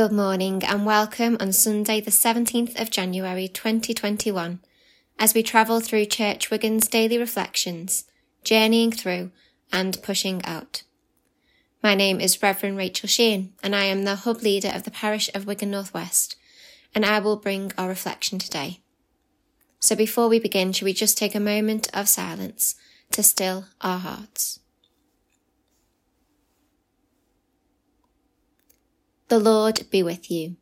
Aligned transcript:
Good 0.00 0.12
morning 0.12 0.64
and 0.64 0.86
welcome 0.86 1.36
on 1.40 1.52
Sunday, 1.52 2.00
the 2.00 2.10
17th 2.10 2.80
of 2.80 2.90
January 2.90 3.48
2021, 3.48 4.60
as 5.18 5.34
we 5.34 5.42
travel 5.42 5.80
through 5.80 6.06
Church 6.06 6.50
Wigan's 6.50 6.88
daily 6.88 7.18
reflections, 7.18 8.06
journeying 8.42 8.92
through 8.92 9.30
and 9.70 10.02
pushing 10.02 10.42
out. 10.46 10.84
My 11.82 11.94
name 11.94 12.18
is 12.18 12.42
Reverend 12.42 12.78
Rachel 12.78 13.10
Sheehan, 13.10 13.52
and 13.62 13.76
I 13.76 13.84
am 13.84 14.04
the 14.04 14.16
hub 14.16 14.40
leader 14.40 14.72
of 14.74 14.84
the 14.84 14.90
parish 14.90 15.28
of 15.34 15.46
Wigan 15.46 15.70
Northwest, 15.70 16.34
and 16.94 17.04
I 17.04 17.18
will 17.18 17.36
bring 17.36 17.70
our 17.76 17.88
reflection 17.88 18.38
today. 18.38 18.80
So 19.80 19.94
before 19.94 20.28
we 20.30 20.40
begin, 20.40 20.72
shall 20.72 20.86
we 20.86 20.94
just 20.94 21.18
take 21.18 21.34
a 21.34 21.40
moment 21.40 21.90
of 21.92 22.08
silence 22.08 22.74
to 23.10 23.22
still 23.22 23.66
our 23.82 23.98
hearts? 23.98 24.60
The 29.30 29.38
Lord 29.38 29.86
be 29.92 30.02
with 30.02 30.28
you, 30.28 30.56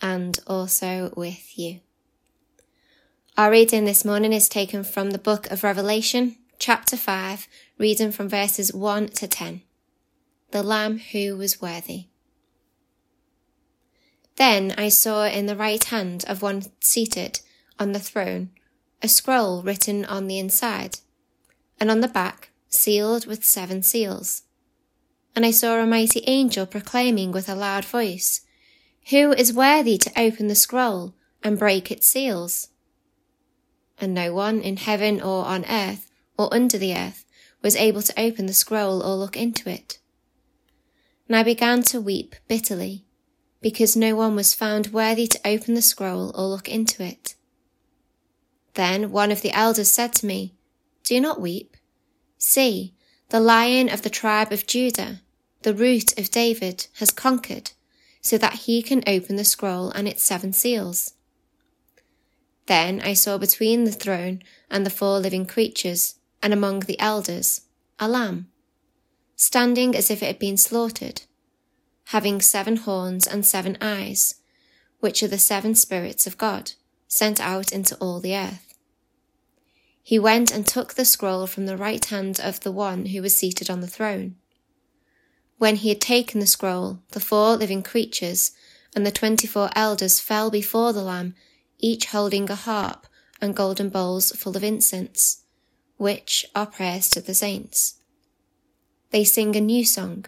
and 0.00 0.40
also 0.46 1.12
with 1.14 1.58
you. 1.58 1.80
Our 3.36 3.50
reading 3.50 3.84
this 3.84 4.02
morning 4.02 4.32
is 4.32 4.48
taken 4.48 4.82
from 4.82 5.10
the 5.10 5.18
book 5.18 5.46
of 5.50 5.62
Revelation, 5.62 6.36
chapter 6.58 6.96
5, 6.96 7.46
reading 7.76 8.12
from 8.12 8.30
verses 8.30 8.72
1 8.72 9.08
to 9.08 9.28
10. 9.28 9.60
The 10.52 10.62
Lamb 10.62 11.00
who 11.12 11.36
was 11.36 11.60
worthy. 11.60 12.06
Then 14.36 14.72
I 14.78 14.88
saw 14.88 15.26
in 15.26 15.44
the 15.44 15.54
right 15.54 15.84
hand 15.84 16.24
of 16.26 16.40
one 16.40 16.62
seated 16.80 17.40
on 17.78 17.92
the 17.92 18.00
throne 18.00 18.52
a 19.02 19.08
scroll 19.08 19.62
written 19.62 20.06
on 20.06 20.28
the 20.28 20.38
inside, 20.38 21.00
and 21.78 21.90
on 21.90 22.00
the 22.00 22.08
back 22.08 22.52
sealed 22.70 23.26
with 23.26 23.44
seven 23.44 23.82
seals 23.82 24.44
and 25.34 25.46
I 25.46 25.50
saw 25.50 25.78
a 25.78 25.86
mighty 25.86 26.22
angel 26.26 26.66
proclaiming 26.66 27.32
with 27.32 27.48
a 27.48 27.54
loud 27.54 27.84
voice, 27.84 28.42
Who 29.10 29.32
is 29.32 29.52
worthy 29.52 29.96
to 29.98 30.20
open 30.20 30.48
the 30.48 30.54
scroll 30.54 31.14
and 31.42 31.58
break 31.58 31.90
its 31.90 32.06
seals? 32.06 32.68
And 33.98 34.14
no 34.14 34.32
one 34.32 34.60
in 34.60 34.78
heaven 34.78 35.20
or 35.20 35.44
on 35.44 35.64
earth 35.66 36.10
or 36.38 36.52
under 36.52 36.78
the 36.78 36.94
earth 36.94 37.24
was 37.62 37.76
able 37.76 38.02
to 38.02 38.20
open 38.20 38.46
the 38.46 38.54
scroll 38.54 39.02
or 39.02 39.14
look 39.14 39.36
into 39.36 39.68
it. 39.68 39.98
And 41.28 41.36
I 41.36 41.42
began 41.42 41.82
to 41.84 42.00
weep 42.00 42.34
bitterly, 42.48 43.04
because 43.60 43.94
no 43.94 44.16
one 44.16 44.34
was 44.34 44.54
found 44.54 44.88
worthy 44.88 45.26
to 45.26 45.40
open 45.44 45.74
the 45.74 45.82
scroll 45.82 46.32
or 46.34 46.46
look 46.46 46.68
into 46.68 47.04
it. 47.04 47.34
Then 48.74 49.10
one 49.10 49.30
of 49.30 49.42
the 49.42 49.52
elders 49.52 49.90
said 49.90 50.12
to 50.14 50.26
me, 50.26 50.54
Do 51.04 51.20
not 51.20 51.40
weep. 51.40 51.76
See, 52.38 52.94
the 53.30 53.40
lion 53.40 53.88
of 53.88 54.02
the 54.02 54.10
tribe 54.10 54.52
of 54.52 54.66
Judah, 54.66 55.20
the 55.62 55.74
root 55.74 56.18
of 56.18 56.30
David, 56.30 56.88
has 56.94 57.10
conquered, 57.10 57.70
so 58.20 58.36
that 58.36 58.66
he 58.66 58.82
can 58.82 59.02
open 59.06 59.36
the 59.36 59.44
scroll 59.44 59.90
and 59.90 60.06
its 60.06 60.22
seven 60.22 60.52
seals. 60.52 61.14
Then 62.66 63.00
I 63.00 63.14
saw 63.14 63.38
between 63.38 63.84
the 63.84 63.92
throne 63.92 64.42
and 64.70 64.84
the 64.84 64.90
four 64.90 65.18
living 65.18 65.46
creatures, 65.46 66.16
and 66.42 66.52
among 66.52 66.80
the 66.80 66.98
elders, 66.98 67.62
a 67.98 68.08
lamb, 68.08 68.48
standing 69.36 69.94
as 69.94 70.10
if 70.10 70.22
it 70.22 70.26
had 70.26 70.38
been 70.38 70.56
slaughtered, 70.56 71.22
having 72.06 72.40
seven 72.40 72.76
horns 72.76 73.26
and 73.26 73.46
seven 73.46 73.78
eyes, 73.80 74.36
which 74.98 75.22
are 75.22 75.28
the 75.28 75.38
seven 75.38 75.74
spirits 75.74 76.26
of 76.26 76.36
God, 76.36 76.72
sent 77.06 77.40
out 77.40 77.72
into 77.72 77.96
all 77.96 78.20
the 78.20 78.36
earth. 78.36 78.69
He 80.02 80.18
went 80.18 80.50
and 80.50 80.66
took 80.66 80.94
the 80.94 81.04
scroll 81.04 81.46
from 81.46 81.66
the 81.66 81.76
right 81.76 82.04
hand 82.04 82.40
of 82.40 82.60
the 82.60 82.72
one 82.72 83.06
who 83.06 83.22
was 83.22 83.36
seated 83.36 83.70
on 83.70 83.80
the 83.80 83.86
throne. 83.86 84.36
When 85.58 85.76
he 85.76 85.90
had 85.90 86.00
taken 86.00 86.40
the 86.40 86.46
scroll, 86.46 87.00
the 87.10 87.20
four 87.20 87.56
living 87.56 87.82
creatures 87.82 88.52
and 88.96 89.06
the 89.06 89.12
twenty 89.12 89.46
four 89.46 89.70
elders 89.76 90.18
fell 90.18 90.50
before 90.50 90.92
the 90.92 91.02
Lamb, 91.02 91.34
each 91.78 92.06
holding 92.06 92.50
a 92.50 92.54
harp 92.54 93.06
and 93.40 93.54
golden 93.54 93.88
bowls 93.88 94.32
full 94.32 94.56
of 94.56 94.64
incense, 94.64 95.44
which 95.96 96.46
are 96.54 96.66
prayers 96.66 97.08
to 97.10 97.20
the 97.20 97.34
saints. 97.34 97.96
They 99.10 99.24
sing 99.24 99.54
a 99.54 99.60
new 99.60 99.84
song. 99.84 100.26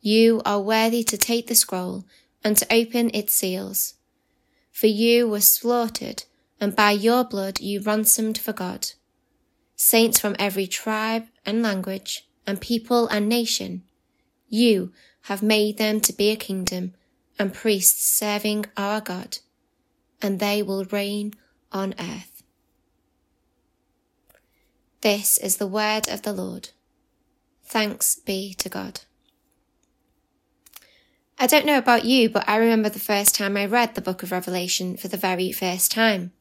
You 0.00 0.42
are 0.44 0.60
worthy 0.60 1.02
to 1.04 1.16
take 1.16 1.46
the 1.46 1.54
scroll 1.54 2.04
and 2.42 2.56
to 2.56 2.72
open 2.72 3.10
its 3.14 3.32
seals, 3.32 3.94
for 4.70 4.86
you 4.86 5.28
were 5.28 5.40
slaughtered 5.40 6.24
and 6.60 6.74
by 6.74 6.90
your 6.90 7.24
blood 7.24 7.60
you 7.60 7.80
ransomed 7.80 8.38
for 8.38 8.52
God. 8.52 8.92
Saints 9.76 10.20
from 10.20 10.36
every 10.38 10.66
tribe 10.66 11.26
and 11.44 11.62
language 11.62 12.28
and 12.46 12.60
people 12.60 13.08
and 13.08 13.28
nation, 13.28 13.82
you 14.48 14.92
have 15.22 15.42
made 15.42 15.78
them 15.78 16.00
to 16.00 16.12
be 16.12 16.30
a 16.30 16.36
kingdom 16.36 16.94
and 17.38 17.52
priests 17.52 18.06
serving 18.06 18.66
our 18.76 19.00
God, 19.00 19.38
and 20.22 20.38
they 20.38 20.62
will 20.62 20.84
reign 20.84 21.34
on 21.72 21.94
earth. 21.98 22.42
This 25.00 25.36
is 25.38 25.56
the 25.56 25.66
word 25.66 26.08
of 26.08 26.22
the 26.22 26.32
Lord. 26.32 26.70
Thanks 27.64 28.14
be 28.16 28.54
to 28.54 28.68
God. 28.68 29.00
I 31.38 31.46
don't 31.46 31.66
know 31.66 31.78
about 31.78 32.04
you, 32.04 32.30
but 32.30 32.48
I 32.48 32.56
remember 32.56 32.88
the 32.88 33.00
first 33.00 33.34
time 33.34 33.56
I 33.56 33.66
read 33.66 33.94
the 33.94 34.00
book 34.00 34.22
of 34.22 34.30
Revelation 34.30 34.96
for 34.96 35.08
the 35.08 35.16
very 35.16 35.50
first 35.50 35.90
time. 35.90 36.32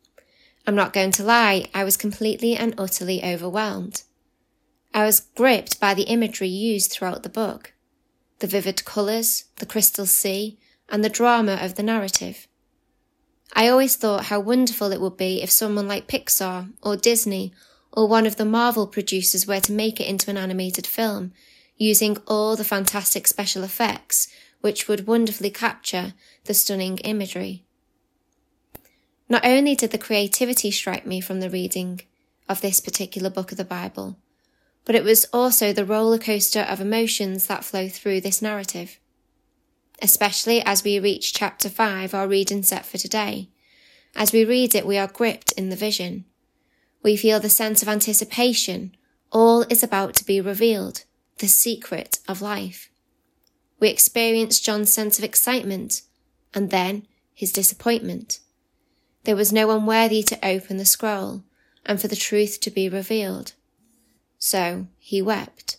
I'm 0.65 0.75
not 0.75 0.93
going 0.93 1.11
to 1.11 1.23
lie, 1.23 1.65
I 1.73 1.83
was 1.83 1.97
completely 1.97 2.55
and 2.55 2.73
utterly 2.77 3.23
overwhelmed. 3.23 4.03
I 4.93 5.05
was 5.05 5.19
gripped 5.19 5.79
by 5.79 5.93
the 5.93 6.03
imagery 6.03 6.47
used 6.47 6.91
throughout 6.91 7.23
the 7.23 7.29
book 7.29 7.73
the 8.39 8.47
vivid 8.47 8.83
colours, 8.83 9.45
the 9.57 9.65
crystal 9.65 10.05
sea, 10.05 10.59
and 10.89 11.01
the 11.01 11.09
drama 11.09 11.57
of 11.61 11.75
the 11.75 11.83
narrative. 11.83 12.45
I 13.53 13.69
always 13.69 13.95
thought 13.95 14.25
how 14.25 14.41
wonderful 14.41 14.91
it 14.91 14.99
would 14.99 15.15
be 15.15 15.41
if 15.41 15.49
someone 15.49 15.87
like 15.87 16.09
Pixar 16.09 16.73
or 16.81 16.97
Disney 16.97 17.53
or 17.93 18.07
one 18.07 18.25
of 18.25 18.35
the 18.35 18.45
Marvel 18.45 18.85
producers 18.87 19.47
were 19.47 19.61
to 19.61 19.71
make 19.71 20.01
it 20.01 20.07
into 20.07 20.29
an 20.29 20.37
animated 20.37 20.85
film, 20.85 21.31
using 21.77 22.17
all 22.27 22.55
the 22.55 22.65
fantastic 22.65 23.27
special 23.27 23.63
effects 23.63 24.27
which 24.61 24.87
would 24.87 25.07
wonderfully 25.07 25.51
capture 25.51 26.13
the 26.45 26.53
stunning 26.53 26.97
imagery. 26.99 27.63
Not 29.29 29.45
only 29.45 29.75
did 29.75 29.91
the 29.91 29.97
creativity 29.97 30.69
strike 30.71 31.05
me 31.05 31.21
from 31.21 31.39
the 31.39 31.49
reading 31.49 32.01
of 32.49 32.61
this 32.61 32.79
particular 32.79 33.29
book 33.29 33.51
of 33.51 33.57
the 33.57 33.63
Bible, 33.63 34.17
but 34.85 34.95
it 34.95 35.03
was 35.03 35.25
also 35.31 35.71
the 35.71 35.85
roller 35.85 36.17
coaster 36.17 36.61
of 36.61 36.81
emotions 36.81 37.47
that 37.47 37.63
flow 37.63 37.87
through 37.87 38.21
this 38.21 38.41
narrative. 38.41 38.99
Especially 40.01 40.61
as 40.65 40.83
we 40.83 40.99
reach 40.99 41.33
chapter 41.33 41.69
5, 41.69 42.13
our 42.13 42.27
reading 42.27 42.63
set 42.63 42.85
for 42.85 42.97
today. 42.97 43.49
As 44.15 44.33
we 44.33 44.43
read 44.43 44.75
it, 44.75 44.85
we 44.85 44.97
are 44.97 45.07
gripped 45.07 45.53
in 45.53 45.69
the 45.69 45.75
vision. 45.75 46.25
We 47.01 47.15
feel 47.15 47.39
the 47.39 47.49
sense 47.49 47.81
of 47.81 47.87
anticipation. 47.87 48.95
All 49.31 49.61
is 49.69 49.83
about 49.83 50.13
to 50.15 50.25
be 50.25 50.41
revealed, 50.41 51.05
the 51.37 51.47
secret 51.47 52.19
of 52.27 52.41
life. 52.41 52.89
We 53.79 53.89
experience 53.89 54.59
John's 54.59 54.91
sense 54.91 55.17
of 55.17 55.23
excitement 55.23 56.01
and 56.53 56.69
then 56.69 57.07
his 57.33 57.51
disappointment. 57.51 58.39
There 59.23 59.35
was 59.35 59.53
no 59.53 59.67
one 59.67 59.85
worthy 59.85 60.21
to 60.23 60.45
open 60.45 60.77
the 60.77 60.85
scroll 60.85 61.43
and 61.85 61.99
for 61.99 62.07
the 62.07 62.15
truth 62.15 62.59
to 62.61 62.69
be 62.69 62.89
revealed. 62.89 63.53
So 64.37 64.87
he 64.99 65.21
wept. 65.21 65.77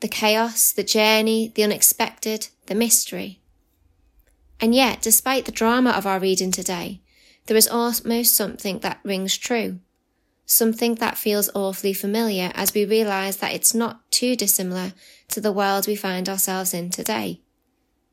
The 0.00 0.08
chaos, 0.08 0.72
the 0.72 0.84
journey, 0.84 1.52
the 1.54 1.64
unexpected, 1.64 2.48
the 2.66 2.74
mystery. 2.74 3.40
And 4.60 4.74
yet, 4.74 5.02
despite 5.02 5.44
the 5.44 5.52
drama 5.52 5.90
of 5.90 6.06
our 6.06 6.20
reading 6.20 6.52
today, 6.52 7.00
there 7.46 7.56
is 7.56 7.68
almost 7.68 8.36
something 8.36 8.78
that 8.78 9.00
rings 9.02 9.36
true. 9.36 9.80
Something 10.46 10.96
that 10.96 11.18
feels 11.18 11.50
awfully 11.54 11.92
familiar 11.92 12.52
as 12.54 12.74
we 12.74 12.84
realise 12.84 13.36
that 13.36 13.52
it's 13.52 13.74
not 13.74 14.10
too 14.10 14.36
dissimilar 14.36 14.92
to 15.28 15.40
the 15.40 15.52
world 15.52 15.86
we 15.86 15.96
find 15.96 16.28
ourselves 16.28 16.74
in 16.74 16.90
today. 16.90 17.40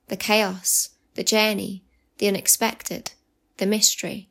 The 0.08 0.18
chaos, 0.18 0.90
the 1.16 1.24
journey, 1.24 1.84
the 2.18 2.28
unexpected 2.28 3.12
the 3.58 3.66
mystery. 3.66 4.30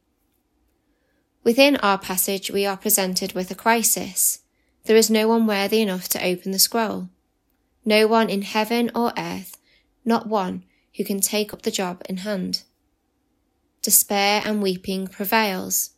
Within 1.44 1.76
our 1.76 1.98
passage, 1.98 2.50
we 2.50 2.66
are 2.66 2.76
presented 2.76 3.32
with 3.32 3.50
a 3.50 3.54
crisis. 3.54 4.40
There 4.84 4.96
is 4.96 5.10
no 5.10 5.28
one 5.28 5.46
worthy 5.46 5.80
enough 5.80 6.08
to 6.10 6.24
open 6.24 6.52
the 6.52 6.58
scroll. 6.58 7.08
No 7.84 8.06
one 8.06 8.28
in 8.28 8.42
heaven 8.42 8.90
or 8.94 9.12
earth, 9.16 9.56
not 10.04 10.26
one 10.26 10.64
who 10.96 11.04
can 11.04 11.20
take 11.20 11.52
up 11.52 11.62
the 11.62 11.70
job 11.70 12.02
in 12.08 12.18
hand. 12.18 12.62
Despair 13.82 14.42
and 14.44 14.62
weeping 14.62 15.06
prevails. 15.06 15.90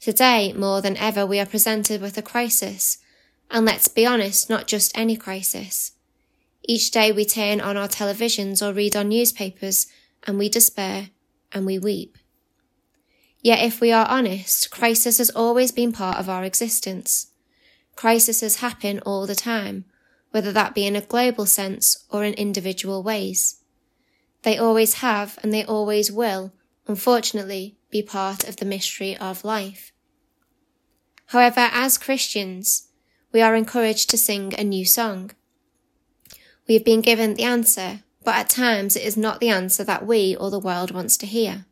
Today, 0.00 0.52
more 0.52 0.82
than 0.82 0.96
ever, 0.96 1.24
we 1.24 1.38
are 1.38 1.46
presented 1.46 2.02
with 2.02 2.18
a 2.18 2.22
crisis, 2.22 2.98
and 3.48 3.64
let's 3.64 3.86
be 3.86 4.04
honest, 4.04 4.50
not 4.50 4.66
just 4.66 4.96
any 4.98 5.16
crisis. 5.16 5.92
Each 6.64 6.90
day 6.90 7.12
we 7.12 7.24
turn 7.24 7.60
on 7.60 7.76
our 7.76 7.88
televisions 7.88 8.66
or 8.66 8.72
read 8.72 8.96
our 8.96 9.04
newspapers 9.04 9.86
and 10.24 10.38
we 10.38 10.48
despair 10.48 11.10
and 11.52 11.66
we 11.66 11.78
weep. 11.78 12.18
Yet, 13.40 13.64
if 13.64 13.80
we 13.80 13.90
are 13.90 14.06
honest, 14.06 14.70
crisis 14.70 15.18
has 15.18 15.30
always 15.30 15.72
been 15.72 15.92
part 15.92 16.18
of 16.18 16.28
our 16.28 16.44
existence. 16.44 17.32
Crises 17.96 18.56
happen 18.56 19.00
all 19.00 19.26
the 19.26 19.34
time, 19.34 19.84
whether 20.30 20.52
that 20.52 20.74
be 20.74 20.86
in 20.86 20.96
a 20.96 21.00
global 21.00 21.46
sense 21.46 22.04
or 22.08 22.24
in 22.24 22.34
individual 22.34 23.02
ways. 23.02 23.62
They 24.42 24.58
always 24.58 24.94
have 24.94 25.38
and 25.42 25.52
they 25.52 25.64
always 25.64 26.10
will, 26.10 26.52
unfortunately, 26.86 27.76
be 27.90 28.02
part 28.02 28.48
of 28.48 28.56
the 28.56 28.64
mystery 28.64 29.16
of 29.16 29.44
life. 29.44 29.92
However, 31.26 31.68
as 31.72 31.98
Christians, 31.98 32.88
we 33.32 33.40
are 33.40 33.56
encouraged 33.56 34.10
to 34.10 34.18
sing 34.18 34.54
a 34.58 34.64
new 34.64 34.84
song. 34.84 35.30
We 36.68 36.74
have 36.74 36.84
been 36.84 37.00
given 37.00 37.34
the 37.34 37.44
answer, 37.44 38.02
but 38.24 38.36
at 38.36 38.48
times 38.48 38.96
it 38.96 39.02
is 39.02 39.16
not 39.16 39.40
the 39.40 39.48
answer 39.48 39.84
that 39.84 40.06
we 40.06 40.36
or 40.36 40.50
the 40.50 40.58
world 40.58 40.90
wants 40.90 41.16
to 41.18 41.26
hear. 41.26 41.66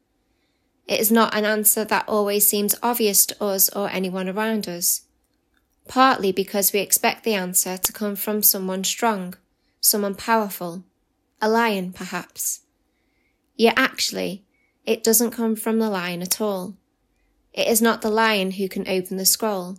It 0.87 0.99
is 0.99 1.13
not 1.13 1.35
an 1.35 1.45
answer 1.45 1.85
that 1.85 2.09
always 2.09 2.49
seems 2.49 2.75
obvious 2.83 3.25
to 3.27 3.45
us 3.45 3.69
or 3.71 3.89
anyone 3.91 4.29
around 4.29 4.69
us. 4.69 5.03
Partly 5.87 6.33
because 6.33 6.73
we 6.73 6.81
expect 6.81 7.25
the 7.25 7.35
answer 7.35 7.77
to 7.77 7.93
come 7.93 8.17
from 8.17 8.43
someone 8.43 8.85
strong, 8.85 9.35
someone 9.81 10.15
powerful, 10.15 10.85
a 11.41 11.49
lion 11.49 11.93
perhaps. 11.93 12.61
Yet 13.57 13.75
actually, 13.77 14.45
it 14.85 15.05
doesn't 15.05 15.31
come 15.31 15.55
from 15.55 15.79
the 15.79 15.91
lion 15.91 16.23
at 16.23 16.41
all. 16.41 16.75
It 17.53 17.69
is 17.69 17.83
not 17.83 18.03
the 18.03 18.11
lion 18.11 18.53
who 18.53 18.69
can 18.69 18.89
open 18.89 19.17
the 19.17 19.27
scroll. 19.27 19.79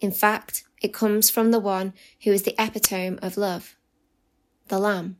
In 0.00 0.12
fact, 0.12 0.64
it 0.80 0.92
comes 0.92 1.30
from 1.30 1.50
the 1.50 1.60
one 1.60 1.94
who 2.22 2.32
is 2.32 2.42
the 2.42 2.54
epitome 2.58 3.18
of 3.22 3.36
love, 3.36 3.76
the 4.68 4.78
lamb. 4.78 5.16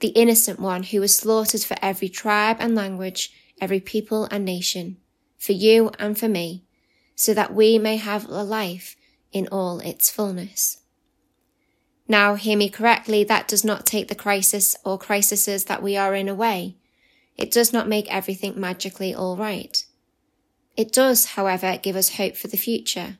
The 0.00 0.08
innocent 0.08 0.58
one 0.58 0.82
who 0.84 1.00
was 1.00 1.16
slaughtered 1.16 1.62
for 1.62 1.76
every 1.82 2.08
tribe 2.08 2.56
and 2.60 2.74
language 2.74 3.32
every 3.60 3.80
people 3.80 4.26
and 4.30 4.44
nation, 4.44 4.96
for 5.36 5.52
you 5.52 5.90
and 5.98 6.18
for 6.18 6.28
me, 6.28 6.64
so 7.14 7.34
that 7.34 7.54
we 7.54 7.78
may 7.78 7.96
have 7.96 8.28
a 8.28 8.42
life 8.42 8.96
in 9.32 9.46
all 9.48 9.80
its 9.80 10.10
fullness. 10.10 10.78
Now, 12.08 12.34
hear 12.34 12.56
me 12.56 12.68
correctly, 12.68 13.22
that 13.24 13.46
does 13.46 13.64
not 13.64 13.86
take 13.86 14.08
the 14.08 14.14
crisis 14.14 14.74
or 14.84 14.98
crises 14.98 15.64
that 15.66 15.82
we 15.82 15.96
are 15.96 16.14
in 16.14 16.28
away. 16.28 16.76
It 17.36 17.50
does 17.50 17.72
not 17.72 17.88
make 17.88 18.12
everything 18.12 18.58
magically 18.58 19.14
all 19.14 19.36
right. 19.36 19.84
It 20.76 20.92
does, 20.92 21.26
however, 21.36 21.78
give 21.80 21.94
us 21.94 22.16
hope 22.16 22.36
for 22.36 22.48
the 22.48 22.56
future. 22.56 23.18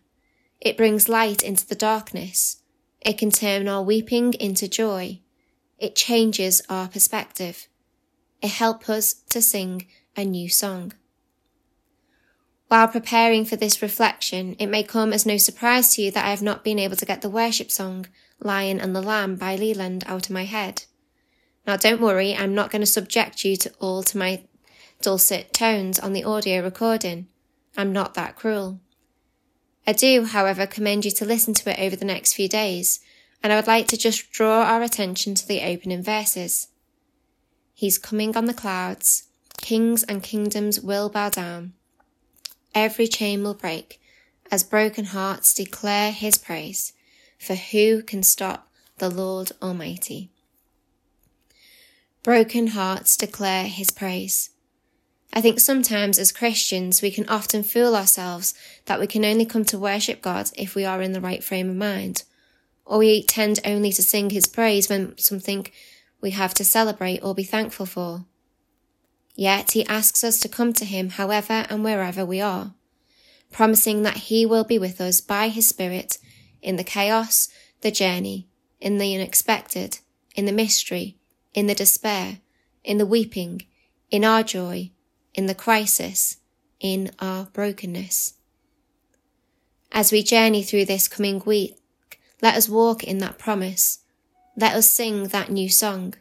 It 0.60 0.76
brings 0.76 1.08
light 1.08 1.42
into 1.42 1.66
the 1.66 1.74
darkness. 1.74 2.62
It 3.00 3.16
can 3.18 3.30
turn 3.30 3.68
our 3.68 3.82
weeping 3.82 4.34
into 4.34 4.66
joy. 4.66 5.20
It 5.80 5.96
changes 5.96 6.60
our 6.68 6.88
perspective. 6.88 7.66
It 8.42 8.50
helps 8.50 8.88
us 8.90 9.14
to 9.30 9.40
sing 9.40 9.86
a 10.14 10.24
new 10.24 10.48
song. 10.50 10.92
While 12.68 12.88
preparing 12.88 13.44
for 13.46 13.56
this 13.56 13.82
reflection, 13.82 14.54
it 14.58 14.66
may 14.66 14.84
come 14.84 15.12
as 15.12 15.26
no 15.26 15.38
surprise 15.38 15.94
to 15.94 16.02
you 16.02 16.10
that 16.12 16.24
I 16.24 16.30
have 16.30 16.42
not 16.42 16.62
been 16.62 16.78
able 16.78 16.96
to 16.96 17.06
get 17.06 17.22
the 17.22 17.30
worship 17.30 17.70
song, 17.70 18.06
Lion 18.38 18.78
and 18.78 18.94
the 18.94 19.02
Lamb 19.02 19.36
by 19.36 19.56
Leeland, 19.56 20.04
out 20.06 20.26
of 20.26 20.34
my 20.34 20.44
head. 20.44 20.84
Now 21.66 21.76
don't 21.76 22.00
worry, 22.00 22.36
I'm 22.36 22.54
not 22.54 22.70
going 22.70 22.82
to 22.82 22.86
subject 22.86 23.44
you 23.44 23.56
to 23.56 23.72
all 23.80 24.02
to 24.04 24.18
my 24.18 24.44
dulcet 25.00 25.52
tones 25.52 25.98
on 25.98 26.12
the 26.12 26.24
audio 26.24 26.62
recording. 26.62 27.26
I'm 27.76 27.92
not 27.92 28.14
that 28.14 28.36
cruel. 28.36 28.80
I 29.86 29.92
do, 29.92 30.24
however, 30.24 30.66
commend 30.66 31.06
you 31.06 31.10
to 31.12 31.24
listen 31.24 31.54
to 31.54 31.70
it 31.70 31.82
over 31.82 31.96
the 31.96 32.04
next 32.04 32.34
few 32.34 32.48
days, 32.48 33.00
and 33.42 33.52
I 33.52 33.56
would 33.56 33.66
like 33.66 33.88
to 33.88 33.96
just 33.96 34.30
draw 34.30 34.62
our 34.62 34.82
attention 34.82 35.34
to 35.34 35.46
the 35.46 35.62
opening 35.62 36.02
verses. 36.02 36.68
He's 37.74 37.98
coming 37.98 38.36
on 38.36 38.44
the 38.44 38.54
clouds, 38.54 39.24
Kings 39.60 40.02
and 40.02 40.22
kingdoms 40.22 40.80
will 40.80 41.08
bow 41.08 41.28
down. 41.28 41.74
Every 42.74 43.06
chain 43.06 43.42
will 43.42 43.54
break 43.54 44.00
as 44.50 44.64
broken 44.64 45.06
hearts 45.06 45.54
declare 45.54 46.12
his 46.12 46.38
praise. 46.38 46.92
For 47.38 47.54
who 47.54 48.02
can 48.02 48.22
stop 48.22 48.68
the 48.98 49.08
Lord 49.08 49.52
Almighty? 49.62 50.30
Broken 52.22 52.68
hearts 52.68 53.16
declare 53.16 53.64
his 53.64 53.90
praise. 53.90 54.50
I 55.32 55.40
think 55.40 55.60
sometimes 55.60 56.18
as 56.18 56.32
Christians 56.32 57.00
we 57.00 57.10
can 57.10 57.28
often 57.28 57.62
fool 57.62 57.94
ourselves 57.94 58.52
that 58.86 58.98
we 58.98 59.06
can 59.06 59.24
only 59.24 59.46
come 59.46 59.64
to 59.66 59.78
worship 59.78 60.20
God 60.20 60.50
if 60.56 60.74
we 60.74 60.84
are 60.84 61.00
in 61.00 61.12
the 61.12 61.20
right 61.20 61.44
frame 61.44 61.70
of 61.70 61.76
mind, 61.76 62.24
or 62.90 62.98
we 62.98 63.22
tend 63.22 63.60
only 63.64 63.92
to 63.92 64.02
sing 64.02 64.30
his 64.30 64.48
praise 64.48 64.88
when 64.88 65.16
something 65.16 65.64
we 66.20 66.32
have 66.32 66.52
to 66.52 66.64
celebrate 66.64 67.20
or 67.22 67.36
be 67.36 67.44
thankful 67.44 67.86
for. 67.86 68.24
Yet 69.36 69.70
he 69.70 69.86
asks 69.86 70.24
us 70.24 70.40
to 70.40 70.48
come 70.48 70.72
to 70.72 70.84
him 70.84 71.10
however 71.10 71.66
and 71.70 71.84
wherever 71.84 72.26
we 72.26 72.40
are, 72.40 72.74
promising 73.52 74.02
that 74.02 74.16
he 74.16 74.44
will 74.44 74.64
be 74.64 74.76
with 74.76 75.00
us 75.00 75.20
by 75.20 75.50
his 75.50 75.68
Spirit 75.68 76.18
in 76.62 76.74
the 76.74 76.82
chaos, 76.82 77.48
the 77.80 77.92
journey, 77.92 78.48
in 78.80 78.98
the 78.98 79.14
unexpected, 79.14 80.00
in 80.34 80.46
the 80.46 80.52
mystery, 80.52 81.16
in 81.54 81.68
the 81.68 81.76
despair, 81.76 82.40
in 82.82 82.98
the 82.98 83.06
weeping, 83.06 83.62
in 84.10 84.24
our 84.24 84.42
joy, 84.42 84.90
in 85.32 85.46
the 85.46 85.54
crisis, 85.54 86.38
in 86.80 87.12
our 87.20 87.44
brokenness. 87.52 88.34
As 89.92 90.10
we 90.10 90.24
journey 90.24 90.64
through 90.64 90.86
this 90.86 91.06
coming 91.06 91.40
week, 91.46 91.76
let 92.42 92.56
us 92.56 92.68
walk 92.68 93.04
in 93.04 93.18
that 93.18 93.38
promise. 93.38 94.00
Let 94.56 94.74
us 94.74 94.90
sing 94.90 95.28
that 95.28 95.50
new 95.50 95.68
song. 95.68 96.14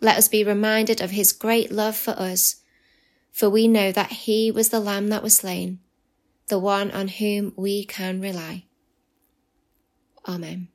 Let 0.00 0.18
us 0.18 0.28
be 0.28 0.44
reminded 0.44 1.00
of 1.00 1.10
his 1.10 1.32
great 1.32 1.70
love 1.70 1.96
for 1.96 2.12
us, 2.12 2.56
for 3.32 3.48
we 3.48 3.68
know 3.68 3.92
that 3.92 4.12
he 4.12 4.50
was 4.50 4.68
the 4.68 4.80
lamb 4.80 5.08
that 5.08 5.22
was 5.22 5.36
slain, 5.36 5.80
the 6.48 6.58
one 6.58 6.90
on 6.90 7.08
whom 7.08 7.52
we 7.56 7.84
can 7.84 8.20
rely. 8.20 8.64
Amen. 10.26 10.68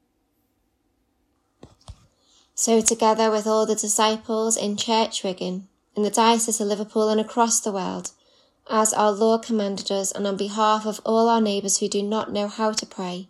So 2.54 2.82
together 2.82 3.32
with 3.32 3.48
all 3.48 3.66
the 3.66 3.76
disciples 3.76 4.58
in 4.58 4.76
Church 4.76 5.24
Wigan, 5.24 5.68
in 5.96 6.04
the 6.04 6.10
Diocese 6.10 6.60
of 6.60 6.68
Liverpool 6.68 7.10
and 7.10 7.20
across 7.20 7.60
the 7.60 7.72
world, 7.72 8.12
as 8.70 8.94
our 8.94 9.12
Lord 9.12 9.44
commanded 9.44 9.92
us 9.92 10.12
and 10.12 10.28
on 10.28 10.38
behalf 10.38 10.86
of 10.86 11.02
all 11.06 11.30
our 11.30 11.42
neighbours 11.42 11.80
who 11.80 11.88
do 11.88 12.04
not 12.04 12.32
know 12.32 12.48
how 12.48 12.72
to 12.72 12.86
pray, 12.86 13.30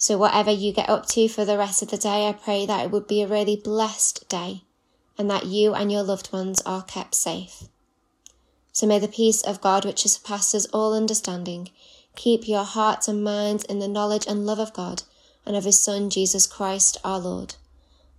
So, 0.00 0.16
whatever 0.16 0.52
you 0.52 0.72
get 0.72 0.88
up 0.88 1.06
to 1.06 1.28
for 1.28 1.44
the 1.44 1.58
rest 1.58 1.82
of 1.82 1.90
the 1.90 1.98
day, 1.98 2.28
I 2.28 2.32
pray 2.32 2.64
that 2.66 2.84
it 2.84 2.90
would 2.92 3.08
be 3.08 3.20
a 3.20 3.26
really 3.26 3.56
blessed 3.56 4.28
day 4.28 4.62
and 5.18 5.28
that 5.28 5.46
you 5.46 5.74
and 5.74 5.90
your 5.90 6.04
loved 6.04 6.32
ones 6.32 6.62
are 6.64 6.84
kept 6.84 7.16
safe. 7.16 7.64
So, 8.70 8.86
may 8.86 9.00
the 9.00 9.08
peace 9.08 9.42
of 9.42 9.60
God, 9.60 9.84
which 9.84 10.06
surpasses 10.06 10.66
all 10.66 10.94
understanding, 10.94 11.70
keep 12.14 12.46
your 12.46 12.62
hearts 12.62 13.08
and 13.08 13.24
minds 13.24 13.64
in 13.64 13.80
the 13.80 13.88
knowledge 13.88 14.24
and 14.28 14.46
love 14.46 14.60
of 14.60 14.72
God 14.72 15.02
and 15.44 15.56
of 15.56 15.64
His 15.64 15.82
Son, 15.82 16.10
Jesus 16.10 16.46
Christ 16.46 16.96
our 17.02 17.18
Lord. 17.18 17.56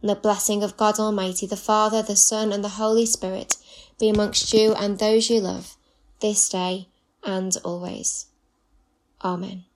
And 0.02 0.10
the 0.10 0.16
blessing 0.16 0.64
of 0.64 0.76
God 0.76 1.00
Almighty, 1.00 1.46
the 1.46 1.56
Father, 1.56 2.02
the 2.02 2.18
Son, 2.18 2.52
and 2.52 2.62
the 2.62 2.76
Holy 2.76 3.06
Spirit 3.06 3.56
be 3.98 4.10
amongst 4.10 4.54
you 4.54 4.74
and 4.74 5.00
those 5.00 5.30
you 5.30 5.40
love, 5.40 5.78
this 6.20 6.50
day 6.50 6.90
and 7.24 7.56
always. 7.64 8.26
Amen. 9.24 9.69